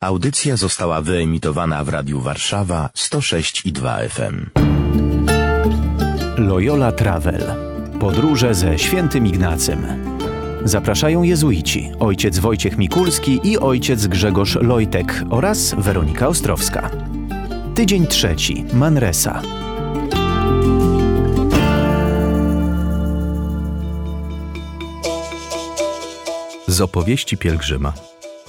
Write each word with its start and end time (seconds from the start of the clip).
Audycja 0.00 0.56
została 0.56 1.00
wyemitowana 1.00 1.84
w 1.84 1.88
Radiu 1.88 2.20
Warszawa 2.20 2.90
106 2.94 3.66
i 3.66 3.72
2 3.72 3.98
FM. 4.08 4.46
Loyola 6.36 6.92
Travel. 6.92 7.42
Podróże 8.00 8.54
ze 8.54 8.78
świętym 8.78 9.26
Ignacym. 9.26 9.86
Zapraszają 10.64 11.22
jezuici, 11.22 11.90
ojciec 12.00 12.38
Wojciech 12.38 12.78
Mikulski 12.78 13.40
i 13.44 13.58
ojciec 13.58 14.06
Grzegorz 14.06 14.54
Lojtek 14.54 15.24
oraz 15.30 15.74
Weronika 15.78 16.28
Ostrowska. 16.28 16.90
Tydzień 17.74 18.06
trzeci, 18.06 18.64
Manresa. 18.72 19.42
Z 26.66 26.80
opowieści 26.80 27.36
pielgrzyma. 27.36 27.92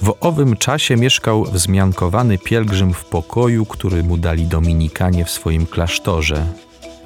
W 0.02 0.14
owym 0.20 0.56
czasie 0.56 0.96
mieszkał 0.96 1.44
wzmiankowany 1.44 2.38
pielgrzym 2.38 2.94
w 2.94 3.04
pokoju, 3.04 3.66
który 3.66 4.02
mu 4.02 4.16
dali 4.16 4.46
dominikanie 4.46 5.24
w 5.24 5.30
swoim 5.30 5.66
klasztorze. 5.66 6.46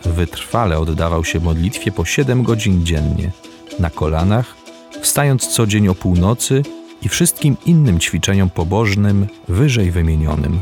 Wytrwale 0.04 0.78
oddawał 0.78 1.24
się 1.24 1.40
modlitwie 1.40 1.92
po 1.92 2.04
siedem 2.04 2.42
godzin 2.42 2.86
dziennie, 2.86 3.30
na 3.78 3.90
kolanach, 3.90 4.54
wstając 5.00 5.48
co 5.48 5.66
dzień 5.66 5.88
o 5.88 5.94
północy 5.94 6.62
i 7.02 7.08
wszystkim 7.08 7.56
innym 7.66 8.00
ćwiczeniom 8.00 8.50
pobożnym 8.50 9.26
wyżej 9.48 9.90
wymienionym. 9.90 10.60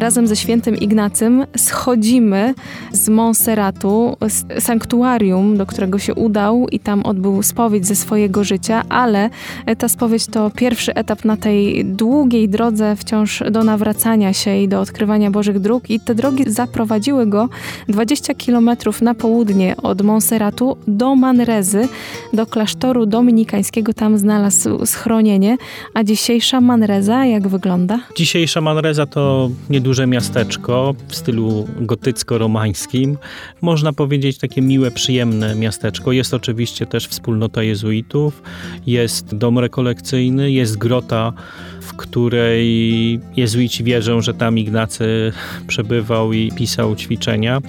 Razem 0.00 0.26
ze 0.26 0.36
świętym 0.36 0.76
Ignacym 0.76 1.46
schodzimy 1.56 2.54
z 2.92 3.08
Monserratu, 3.08 4.16
z 4.28 4.64
sanktuarium, 4.64 5.56
do 5.56 5.66
którego 5.66 5.98
się 5.98 6.14
udał 6.14 6.66
i 6.68 6.80
tam 6.80 7.02
odbył 7.02 7.42
spowiedź 7.42 7.86
ze 7.86 7.96
swojego 7.96 8.44
życia, 8.44 8.82
ale 8.88 9.30
ta 9.78 9.88
spowiedź 9.88 10.26
to 10.26 10.50
pierwszy 10.50 10.94
etap 10.94 11.24
na 11.24 11.36
tej 11.36 11.84
długiej 11.84 12.48
drodze 12.48 12.96
wciąż 12.96 13.42
do 13.50 13.64
nawracania 13.64 14.32
się 14.32 14.56
i 14.56 14.68
do 14.68 14.80
odkrywania 14.80 15.30
Bożych 15.30 15.58
dróg 15.58 15.90
i 15.90 16.00
te 16.00 16.14
drogi 16.14 16.44
zaprowadziły 16.46 17.26
go 17.26 17.48
20 17.88 18.34
kilometrów 18.34 19.02
na 19.02 19.14
południe 19.14 19.76
od 19.76 20.02
Monserratu 20.02 20.76
do 20.88 21.14
Manrezy, 21.16 21.88
do 22.32 22.46
klasztoru 22.46 23.06
dominikańskiego. 23.06 23.94
Tam 23.94 24.18
znalazł 24.18 24.86
schronienie, 24.86 25.56
a 25.94 26.04
dzisiejsza 26.04 26.60
Manreza 26.60 27.24
jak 27.24 27.48
wygląda? 27.48 28.00
Dzisiejsza 28.16 28.60
Manreza 28.60 29.06
to 29.06 29.50
niedużo 29.70 29.89
duże 29.90 30.06
miasteczko 30.06 30.94
w 31.08 31.16
stylu 31.16 31.68
gotycko-romańskim. 31.80 33.16
Można 33.60 33.92
powiedzieć 33.92 34.38
takie 34.38 34.62
miłe, 34.62 34.90
przyjemne 34.90 35.54
miasteczko. 35.54 36.12
Jest 36.12 36.34
oczywiście 36.34 36.86
też 36.86 37.08
wspólnota 37.08 37.62
jezuitów, 37.62 38.42
jest 38.86 39.34
dom 39.34 39.58
rekolekcyjny, 39.58 40.50
jest 40.50 40.78
grota, 40.78 41.32
w 41.80 41.96
której 41.96 43.20
jezuici 43.36 43.84
wierzą, 43.84 44.20
że 44.20 44.34
tam 44.34 44.58
Ignacy 44.58 45.32
przebywał 45.66 46.32
i 46.32 46.52
pisał 46.52 46.96
ćwiczenia. 46.96 47.60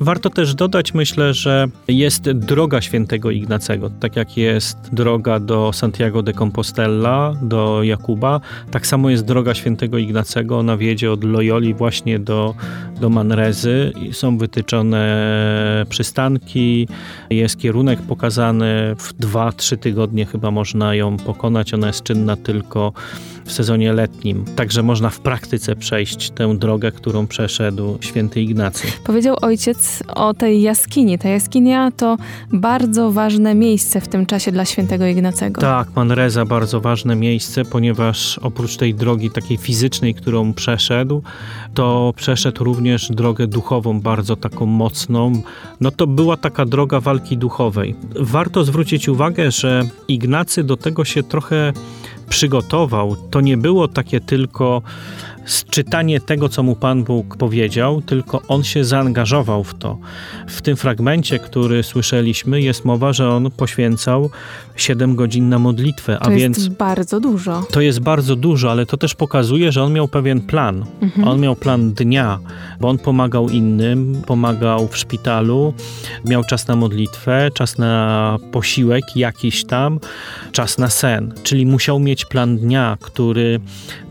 Warto 0.00 0.30
też 0.30 0.54
dodać, 0.54 0.94
myślę, 0.94 1.34
że 1.34 1.68
jest 1.88 2.30
droga 2.30 2.80
świętego 2.80 3.30
Ignacego, 3.30 3.90
tak 4.00 4.16
jak 4.16 4.36
jest 4.36 4.78
droga 4.92 5.40
do 5.40 5.72
Santiago 5.72 6.22
de 6.22 6.32
Compostela, 6.32 7.34
do 7.42 7.82
Jakuba, 7.82 8.40
tak 8.70 8.86
samo 8.86 9.10
jest 9.10 9.24
droga 9.24 9.54
świętego 9.54 9.98
Ignacego, 9.98 10.58
ona 10.58 10.76
wiedzie 10.76 11.12
od 11.12 11.24
Loyoli 11.24 11.74
właśnie 11.74 12.18
do, 12.18 12.54
do 13.00 13.10
Manrezy. 13.10 13.92
Są 14.12 14.38
wytyczone 14.38 15.86
przystanki, 15.88 16.88
jest 17.30 17.58
kierunek 17.58 18.02
pokazany, 18.02 18.94
w 18.98 19.14
2-3 19.14 19.76
tygodnie 19.76 20.26
chyba 20.26 20.50
można 20.50 20.94
ją 20.94 21.16
pokonać, 21.16 21.74
ona 21.74 21.86
jest 21.86 22.02
czynna 22.02 22.36
tylko 22.36 22.92
w 23.44 23.52
sezonie 23.52 23.92
letnim. 23.92 24.44
Także 24.56 24.82
można 24.82 25.10
w 25.10 25.20
praktyce 25.20 25.76
przejść 25.76 26.30
tę 26.30 26.56
drogę, 26.58 26.92
którą 26.92 27.26
przeszedł 27.26 27.98
święty 28.00 28.40
Ignacy. 28.40 28.86
Powiedział 29.04 29.36
ojciec 29.42 30.02
o 30.14 30.34
tej 30.34 30.62
jaskini. 30.62 31.18
Ta 31.18 31.28
jaskinia 31.28 31.90
to 31.90 32.16
bardzo 32.52 33.12
ważne 33.12 33.54
miejsce 33.54 34.00
w 34.00 34.08
tym 34.08 34.26
czasie 34.26 34.52
dla 34.52 34.64
świętego 34.64 35.06
Ignacego. 35.06 35.60
Tak, 35.60 35.88
Manreza 35.96 36.44
bardzo 36.44 36.80
ważne 36.80 37.16
miejsce, 37.16 37.64
ponieważ 37.64 38.38
oprócz 38.38 38.76
tej 38.76 38.94
drogi 38.94 39.30
takiej 39.30 39.56
fizycznej, 39.56 40.14
którą 40.14 40.52
przeszedł, 40.52 41.22
to 41.74 42.12
przeszedł 42.16 42.64
również 42.64 43.08
drogę 43.12 43.46
duchową, 43.46 44.00
bardzo 44.00 44.36
taką 44.36 44.66
mocną. 44.66 45.42
No 45.80 45.90
to 45.90 46.06
była 46.06 46.36
taka 46.36 46.64
droga 46.64 47.00
walki 47.00 47.36
duchowej. 47.36 47.94
Warto 48.20 48.64
zwrócić 48.64 49.08
uwagę, 49.08 49.50
że 49.50 49.82
Ignacy 50.08 50.64
do 50.64 50.76
tego 50.76 51.04
się 51.04 51.22
trochę 51.22 51.72
przygotował, 52.28 53.16
to 53.30 53.40
nie 53.40 53.56
było 53.56 53.88
takie 53.88 54.20
tylko 54.20 54.82
czytanie 55.70 56.20
tego, 56.20 56.48
co 56.48 56.62
mu 56.62 56.76
Pan 56.76 57.04
Bóg 57.04 57.36
powiedział, 57.36 58.02
tylko 58.02 58.42
on 58.48 58.64
się 58.64 58.84
zaangażował 58.84 59.64
w 59.64 59.74
to. 59.74 59.98
W 60.46 60.62
tym 60.62 60.76
fragmencie, 60.76 61.38
który 61.38 61.82
słyszeliśmy, 61.82 62.60
jest 62.60 62.84
mowa, 62.84 63.12
że 63.12 63.28
on 63.28 63.50
poświęcał 63.50 64.30
7 64.76 65.16
godzin 65.16 65.48
na 65.48 65.58
modlitwę. 65.58 66.16
To 66.16 66.22
a 66.22 66.30
więc 66.30 66.56
jest 66.58 66.70
bardzo 66.70 67.20
dużo. 67.20 67.66
To 67.70 67.80
jest 67.80 68.00
bardzo 68.00 68.36
dużo, 68.36 68.70
ale 68.70 68.86
to 68.86 68.96
też 68.96 69.14
pokazuje, 69.14 69.72
że 69.72 69.82
on 69.82 69.92
miał 69.92 70.08
pewien 70.08 70.40
plan. 70.40 70.84
Mhm. 71.00 71.28
On 71.28 71.40
miał 71.40 71.56
plan 71.56 71.92
dnia, 71.92 72.38
bo 72.80 72.88
on 72.88 72.98
pomagał 72.98 73.48
innym, 73.48 74.22
pomagał 74.26 74.88
w 74.88 74.96
szpitalu, 74.96 75.74
miał 76.24 76.44
czas 76.44 76.68
na 76.68 76.76
modlitwę, 76.76 77.50
czas 77.54 77.78
na 77.78 78.36
posiłek 78.52 79.04
jakiś 79.16 79.64
tam, 79.64 80.00
czas 80.52 80.78
na 80.78 80.90
sen. 80.90 81.34
Czyli 81.42 81.66
musiał 81.66 82.00
mieć 82.00 82.13
plan 82.24 82.58
dnia, 82.58 82.96
który 83.00 83.60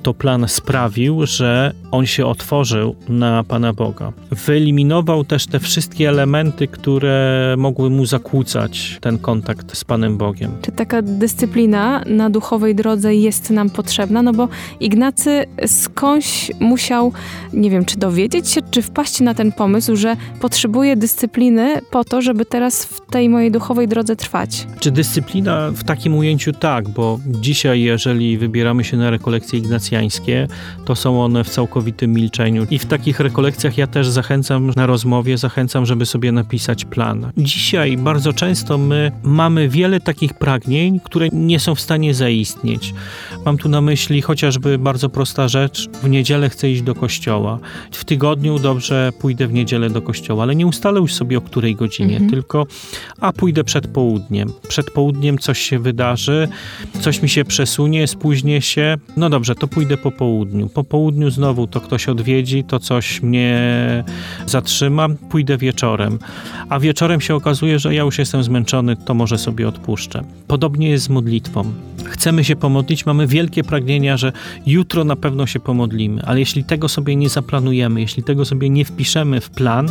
to 0.03 0.14
plan 0.14 0.46
sprawił, 0.47 1.25
że 1.25 1.74
on 1.91 2.06
się 2.06 2.25
otworzył 2.25 2.96
na 3.09 3.44
Pana 3.44 3.74
Boga. 3.74 4.14
Wyeliminował 4.31 5.24
też 5.24 5.47
te 5.47 5.59
wszystkie 5.59 6.09
elementy, 6.09 6.68
które 6.68 7.56
mogły 7.58 7.90
mu 7.90 8.06
zakłócać 8.06 8.97
ten 9.02 9.18
kontakt 9.18 9.78
z 9.78 9.84
Panem 9.84 10.18
Bogiem. 10.18 10.52
Czy 10.62 10.72
taka 10.72 11.02
dyscyplina 11.02 12.03
na 12.06 12.30
duchowej 12.30 12.75
drodze 12.75 13.16
jest 13.16 13.50
nam 13.50 13.69
potrzebna? 13.69 14.22
No 14.22 14.34
bo 14.34 14.47
Ignacy 14.80 15.46
skądś 15.68 16.52
musiał, 16.59 17.14
nie 17.53 17.70
wiem, 17.70 17.85
czy 17.85 17.97
dowiedzieć 17.97 18.50
się, 18.50 18.62
czy 18.72 18.81
wpaść 18.81 19.22
na 19.22 19.34
ten 19.34 19.52
pomysł, 19.52 19.96
że 19.96 20.16
potrzebuje 20.40 20.96
dyscypliny 20.96 21.81
po 21.91 22.03
to, 22.03 22.22
żeby 22.22 22.46
teraz 22.46 22.85
w 22.85 23.02
tej 23.12 23.30
mojej 23.30 23.52
duchowej 23.52 23.88
drodze 23.88 24.16
trwać. 24.16 24.68
Czy 24.80 24.91
dyscyplina 24.91 25.72
w 25.72 25.84
takim 25.84 26.16
ujęciu 26.16 26.53
tak, 26.53 26.90
bo 26.90 27.20
dzisiaj, 27.25 27.81
jeżeli 27.81 28.38
wybieramy 28.38 28.84
się 28.84 28.97
na 28.97 29.09
rekolekcje 29.09 29.59
to 30.85 30.95
są 30.95 31.23
one 31.23 31.43
w 31.43 31.49
całkowitym 31.49 32.13
milczeniu. 32.13 32.65
I 32.69 32.79
w 32.79 32.85
takich 32.85 33.19
rekolekcjach 33.19 33.77
ja 33.77 33.87
też 33.87 34.07
zachęcam 34.07 34.71
na 34.75 34.85
rozmowie, 34.85 35.37
zachęcam, 35.37 35.85
żeby 35.85 36.05
sobie 36.05 36.31
napisać 36.31 36.85
plan. 36.85 37.31
Dzisiaj 37.37 37.97
bardzo 37.97 38.33
często 38.33 38.77
my 38.77 39.11
mamy 39.23 39.69
wiele 39.69 39.99
takich 39.99 40.33
pragnień, 40.33 40.99
które 40.99 41.29
nie 41.29 41.59
są 41.59 41.75
w 41.75 41.81
stanie 41.81 42.13
zaistnieć. 42.13 42.93
Mam 43.45 43.57
tu 43.57 43.69
na 43.69 43.81
myśli 43.81 44.21
chociażby 44.21 44.77
bardzo 44.77 45.09
prosta 45.09 45.47
rzecz: 45.47 45.89
w 46.03 46.09
niedzielę 46.09 46.49
chcę 46.49 46.69
iść 46.69 46.81
do 46.81 46.95
kościoła. 46.95 47.59
W 47.91 48.05
tygodniu 48.05 48.59
dobrze 48.59 49.11
pójdę 49.19 49.47
w 49.47 49.53
niedzielę 49.53 49.89
do 49.89 50.01
kościoła, 50.01 50.43
ale 50.43 50.55
nie 50.55 50.67
ustalę 50.67 50.99
już 50.99 51.13
sobie 51.13 51.37
o 51.37 51.41
której 51.41 51.75
godzinie, 51.75 52.13
mhm. 52.13 52.31
tylko 52.31 52.67
a 53.19 53.33
pójdę 53.33 53.63
przed 53.63 53.87
południem. 53.87 54.53
Przed 54.67 54.91
południem 54.91 55.37
coś 55.37 55.59
się 55.59 55.79
wydarzy, 55.79 56.47
coś 57.01 57.21
mi 57.21 57.29
się 57.29 57.45
przesunie, 57.45 58.07
spóźnię 58.07 58.61
się. 58.61 58.97
No 59.17 59.29
dobrze, 59.29 59.55
to 59.55 59.67
pójdę 59.67 59.82
po 59.97 60.11
południu. 60.11 60.69
Po 60.69 60.83
południu 60.83 61.29
znowu 61.29 61.67
to 61.67 61.81
ktoś 61.81 62.09
odwiedzi, 62.09 62.63
to 62.63 62.79
coś 62.79 63.21
mnie 63.21 63.63
zatrzyma, 64.45 65.07
pójdę 65.29 65.57
wieczorem. 65.57 66.19
A 66.69 66.79
wieczorem 66.79 67.21
się 67.21 67.35
okazuje, 67.35 67.79
że 67.79 67.95
ja 67.95 68.03
już 68.03 68.19
jestem 68.19 68.43
zmęczony, 68.43 68.95
to 68.95 69.13
może 69.13 69.38
sobie 69.38 69.67
odpuszczę. 69.67 70.23
Podobnie 70.47 70.90
jest 70.90 71.03
z 71.03 71.09
modlitwą. 71.09 71.73
Chcemy 72.05 72.43
się 72.43 72.55
pomodlić, 72.55 73.05
mamy 73.05 73.28
wielkie 73.28 73.63
pragnienia, 73.63 74.17
że 74.17 74.31
jutro 74.66 75.03
na 75.03 75.16
pewno 75.16 75.46
się 75.47 75.59
pomodlimy, 75.59 76.22
ale 76.25 76.40
jeśli 76.40 76.63
tego 76.63 76.90
sobie 76.90 77.16
nie 77.16 77.29
zaplanujemy, 77.29 78.02
jeśli 78.02 78.23
tego 78.23 78.46
sobie 78.46 78.69
nie 78.69 78.85
wpiszemy 78.85 79.41
w 79.41 79.49
plan, 79.49 79.90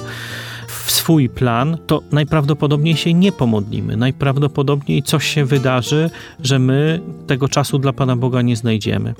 w 0.69 0.91
swój 0.91 1.29
plan, 1.29 1.79
to 1.87 2.03
najprawdopodobniej 2.13 2.97
się 2.97 3.15
nie 3.15 3.33
pomodlimy. 3.33 3.97
Najprawdopodobniej 3.97 5.03
coś 5.03 5.27
się 5.27 5.45
wydarzy, 5.45 6.11
że 6.41 6.59
my 6.59 7.01
tego 7.27 7.49
czasu 7.49 7.79
dla 7.79 7.93
Pana 7.93 8.17
Boga 8.17 8.43
nie 8.43 8.57
znajdziemy. 8.57 9.15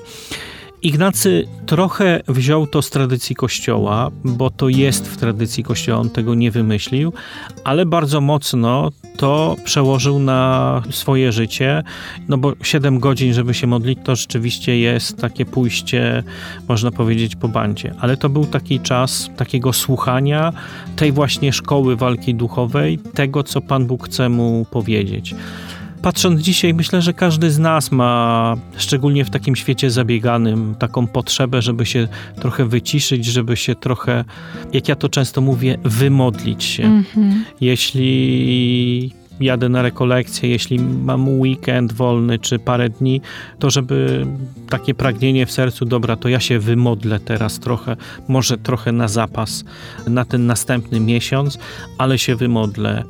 Ignacy 0.83 1.47
trochę 1.65 2.21
wziął 2.27 2.67
to 2.67 2.81
z 2.81 2.89
tradycji 2.89 3.35
Kościoła, 3.35 4.11
bo 4.23 4.49
to 4.49 4.69
jest 4.69 5.07
w 5.07 5.17
tradycji 5.17 5.63
Kościoła, 5.63 5.99
on 5.99 6.09
tego 6.09 6.35
nie 6.35 6.51
wymyślił, 6.51 7.13
ale 7.63 7.85
bardzo 7.85 8.21
mocno 8.21 8.91
to 9.17 9.55
przełożył 9.63 10.19
na 10.19 10.81
swoje 10.89 11.31
życie, 11.31 11.83
no 12.27 12.37
bo 12.37 12.53
7 12.63 12.99
godzin, 12.99 13.33
żeby 13.33 13.53
się 13.53 13.67
modlić, 13.67 13.99
to 14.03 14.15
rzeczywiście 14.15 14.79
jest 14.79 15.17
takie 15.17 15.45
pójście, 15.45 16.23
można 16.67 16.91
powiedzieć, 16.91 17.35
po 17.35 17.47
bandzie. 17.47 17.95
Ale 17.99 18.17
to 18.17 18.29
był 18.29 18.45
taki 18.45 18.79
czas 18.79 19.29
takiego 19.37 19.73
słuchania 19.73 20.53
tej 20.95 21.11
właśnie 21.11 21.53
szkoły 21.53 21.95
walki 21.95 22.35
duchowej, 22.35 22.99
tego, 23.13 23.43
co 23.43 23.61
Pan 23.61 23.85
Bóg 23.85 24.05
chce 24.07 24.29
mu 24.29 24.65
powiedzieć 24.71 25.35
patrząc 26.03 26.41
dzisiaj, 26.41 26.73
myślę, 26.73 27.01
że 27.01 27.13
każdy 27.13 27.51
z 27.51 27.59
nas 27.59 27.91
ma, 27.91 28.55
szczególnie 28.77 29.25
w 29.25 29.29
takim 29.29 29.55
świecie 29.55 29.91
zabieganym, 29.91 30.75
taką 30.79 31.07
potrzebę, 31.07 31.61
żeby 31.61 31.85
się 31.85 32.07
trochę 32.35 32.65
wyciszyć, 32.65 33.25
żeby 33.25 33.57
się 33.57 33.75
trochę, 33.75 34.25
jak 34.73 34.87
ja 34.87 34.95
to 34.95 35.09
często 35.09 35.41
mówię, 35.41 35.77
wymodlić 35.83 36.63
się. 36.63 36.83
Mhm. 36.83 37.45
Jeśli 37.61 39.13
jadę 39.43 39.69
na 39.69 39.81
rekolekcję, 39.81 40.49
jeśli 40.49 40.79
mam 40.79 41.39
weekend 41.39 41.93
wolny 41.93 42.39
czy 42.39 42.59
parę 42.59 42.89
dni, 42.89 43.21
to 43.59 43.69
żeby 43.69 44.25
takie 44.69 44.93
pragnienie 44.93 45.45
w 45.45 45.51
sercu, 45.51 45.85
dobra, 45.85 46.15
to 46.15 46.29
ja 46.29 46.39
się 46.39 46.59
wymodlę 46.59 47.19
teraz 47.19 47.59
trochę, 47.59 47.95
może 48.27 48.57
trochę 48.57 48.91
na 48.91 49.07
zapas 49.07 49.63
na 50.07 50.25
ten 50.25 50.45
następny 50.45 50.99
miesiąc, 50.99 51.57
ale 51.97 52.17
się 52.17 52.35
wymodlę. 52.35 53.03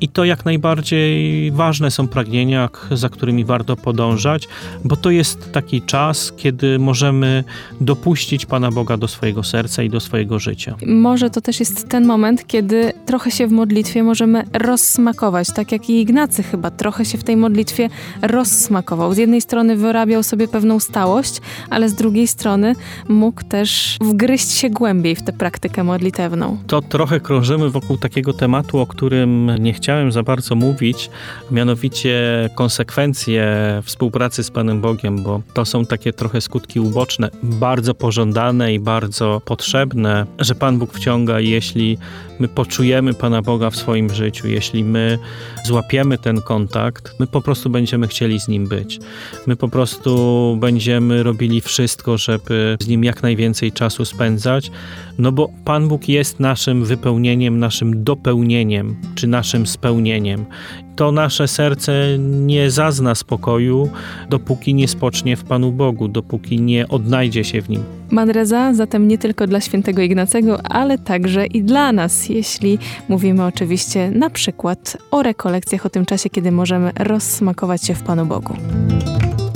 I 0.00 0.08
to 0.08 0.24
jak 0.24 0.44
najbardziej 0.44 1.50
ważne 1.50 1.90
są 1.90 2.08
pragnienia, 2.08 2.68
za 2.90 3.08
którymi 3.08 3.44
warto 3.44 3.76
podążać, 3.76 4.48
bo 4.84 4.96
to 4.96 5.10
jest 5.10 5.52
taki 5.52 5.82
czas, 5.82 6.32
kiedy 6.36 6.78
możemy 6.78 7.44
dopuścić 7.80 8.46
Pana 8.46 8.70
Boga 8.70 8.96
do 8.96 9.08
swojego 9.08 9.42
serca 9.42 9.82
i 9.82 9.90
do 9.90 10.00
swojego 10.00 10.38
życia. 10.38 10.76
Może 10.86 11.30
to 11.30 11.40
też 11.40 11.60
jest 11.60 11.88
ten 11.88 12.06
moment, 12.06 12.46
kiedy 12.46 12.92
trochę 13.06 13.30
się 13.30 13.46
w 13.46 13.52
modlitwie 13.52 14.02
możemy 14.02 14.44
rozsmakować, 14.52 15.48
tak 15.54 15.72
jak 15.74 15.90
i 15.90 16.00
Ignacy 16.00 16.42
chyba 16.42 16.70
trochę 16.70 17.04
się 17.04 17.18
w 17.18 17.24
tej 17.24 17.36
modlitwie 17.36 17.88
rozsmakował. 18.22 19.14
Z 19.14 19.16
jednej 19.16 19.40
strony 19.40 19.76
wyrabiał 19.76 20.22
sobie 20.22 20.48
pewną 20.48 20.80
stałość, 20.80 21.40
ale 21.70 21.88
z 21.88 21.94
drugiej 21.94 22.26
strony 22.26 22.74
mógł 23.08 23.44
też 23.44 23.96
wgryźć 24.00 24.52
się 24.52 24.70
głębiej 24.70 25.16
w 25.16 25.22
tę 25.22 25.32
praktykę 25.32 25.84
modlitewną. 25.84 26.58
To 26.66 26.82
trochę 26.82 27.20
krążymy 27.20 27.70
wokół 27.70 27.96
takiego 27.96 28.32
tematu, 28.32 28.78
o 28.78 28.86
którym 28.86 29.50
nie 29.58 29.72
chciałem 29.72 30.12
za 30.12 30.22
bardzo 30.22 30.54
mówić, 30.54 31.10
mianowicie 31.50 32.14
konsekwencje 32.54 33.44
współpracy 33.82 34.44
z 34.44 34.50
Panem 34.50 34.80
Bogiem, 34.80 35.22
bo 35.22 35.40
to 35.54 35.64
są 35.64 35.86
takie 35.86 36.12
trochę 36.12 36.40
skutki 36.40 36.80
uboczne, 36.80 37.30
bardzo 37.42 37.94
pożądane 37.94 38.74
i 38.74 38.80
bardzo 38.80 39.42
potrzebne, 39.44 40.26
że 40.38 40.54
Pan 40.54 40.78
Bóg 40.78 40.92
wciąga, 40.92 41.40
jeśli 41.40 41.98
my 42.38 42.48
poczujemy 42.48 43.14
Pana 43.14 43.42
Boga 43.42 43.70
w 43.70 43.76
swoim 43.76 44.14
życiu, 44.14 44.48
jeśli 44.48 44.84
my 44.84 45.18
złapiemy 45.64 46.18
ten 46.18 46.40
kontakt, 46.40 47.14
my 47.20 47.26
po 47.26 47.40
prostu 47.40 47.70
będziemy 47.70 48.08
chcieli 48.08 48.40
z 48.40 48.48
Nim 48.48 48.68
być. 48.68 48.98
My 49.46 49.56
po 49.56 49.68
prostu 49.68 50.56
będziemy 50.60 51.22
robili 51.22 51.60
wszystko, 51.60 52.18
żeby 52.18 52.76
z 52.80 52.86
Nim 52.86 53.04
jak 53.04 53.22
najwięcej 53.22 53.72
czasu 53.72 54.04
spędzać, 54.04 54.70
no 55.18 55.32
bo 55.32 55.48
Pan 55.64 55.88
Bóg 55.88 56.08
jest 56.08 56.40
naszym 56.40 56.84
wypełnieniem, 56.84 57.58
naszym 57.58 58.04
dopełnieniem, 58.04 58.96
czy 59.14 59.26
naszym 59.26 59.66
spełnieniem. 59.66 60.46
To 60.96 61.12
nasze 61.12 61.48
serce 61.48 62.18
nie 62.18 62.70
zazna 62.70 63.14
spokoju, 63.14 63.88
dopóki 64.30 64.74
nie 64.74 64.88
spocznie 64.88 65.36
w 65.36 65.44
Panu 65.44 65.72
Bogu, 65.72 66.08
dopóki 66.08 66.60
nie 66.60 66.88
odnajdzie 66.88 67.44
się 67.44 67.62
w 67.62 67.68
Nim. 67.68 67.84
Manreza 68.10 68.74
zatem 68.74 69.08
nie 69.08 69.18
tylko 69.18 69.46
dla 69.46 69.60
świętego 69.60 70.02
Ignacego, 70.02 70.62
ale 70.62 70.98
także 70.98 71.46
i 71.46 71.62
dla 71.62 71.92
nas, 71.92 72.28
jeśli 72.28 72.78
mówimy 73.08 73.44
oczywiście 73.44 74.10
na 74.10 74.30
przykład 74.30 74.96
o 75.10 75.22
rekolekcjach, 75.22 75.86
o 75.86 75.90
tym 75.90 76.06
czasie, 76.06 76.30
kiedy 76.30 76.52
możemy 76.52 76.92
rozsmakować 76.98 77.84
się 77.84 77.94
w 77.94 78.02
Panu 78.02 78.26
Bogu. 78.26 78.56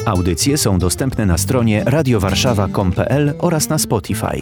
Audycje 0.06 0.58
są 0.58 0.78
dostępne 0.78 1.26
na 1.26 1.38
stronie 1.38 1.82
radiowarszawa.com.pl 1.86 3.34
oraz 3.38 3.68
na 3.68 3.78
Spotify. 3.78 4.40